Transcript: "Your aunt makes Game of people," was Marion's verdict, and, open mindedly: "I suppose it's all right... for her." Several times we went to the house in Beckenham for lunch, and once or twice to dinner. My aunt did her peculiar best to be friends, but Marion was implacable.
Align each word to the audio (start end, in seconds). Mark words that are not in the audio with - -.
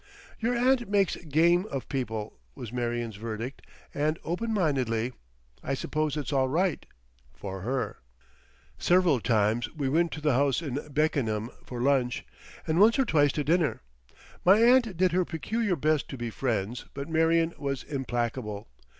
"Your 0.39 0.55
aunt 0.57 0.89
makes 0.89 1.15
Game 1.15 1.67
of 1.67 1.87
people," 1.87 2.39
was 2.55 2.73
Marion's 2.73 3.17
verdict, 3.17 3.61
and, 3.93 4.17
open 4.23 4.51
mindedly: 4.51 5.13
"I 5.63 5.75
suppose 5.75 6.17
it's 6.17 6.33
all 6.33 6.47
right... 6.49 6.87
for 7.35 7.61
her." 7.61 7.99
Several 8.79 9.19
times 9.19 9.71
we 9.75 9.89
went 9.89 10.11
to 10.13 10.19
the 10.21 10.33
house 10.33 10.59
in 10.59 10.79
Beckenham 10.91 11.51
for 11.63 11.81
lunch, 11.83 12.25
and 12.65 12.79
once 12.79 12.97
or 12.97 13.05
twice 13.05 13.31
to 13.33 13.43
dinner. 13.43 13.83
My 14.43 14.59
aunt 14.59 14.97
did 14.97 15.11
her 15.11 15.23
peculiar 15.23 15.75
best 15.75 16.09
to 16.09 16.17
be 16.17 16.31
friends, 16.31 16.85
but 16.95 17.07
Marion 17.07 17.53
was 17.59 17.83
implacable. 17.83 18.69